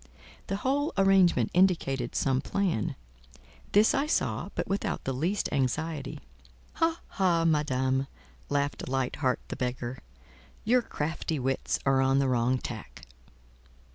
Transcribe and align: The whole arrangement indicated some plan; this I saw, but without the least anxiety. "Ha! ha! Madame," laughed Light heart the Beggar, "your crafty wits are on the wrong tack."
The 0.47 0.55
whole 0.55 0.93
arrangement 0.97 1.51
indicated 1.53 2.15
some 2.15 2.41
plan; 2.41 2.95
this 3.71 3.93
I 3.93 4.07
saw, 4.07 4.49
but 4.55 4.67
without 4.67 5.03
the 5.03 5.13
least 5.13 5.47
anxiety. 5.51 6.19
"Ha! 6.81 7.01
ha! 7.05 7.45
Madame," 7.45 8.07
laughed 8.49 8.89
Light 8.89 9.17
heart 9.17 9.41
the 9.49 9.55
Beggar, 9.55 9.99
"your 10.65 10.81
crafty 10.81 11.37
wits 11.37 11.77
are 11.85 12.01
on 12.01 12.17
the 12.17 12.27
wrong 12.27 12.57
tack." 12.57 13.03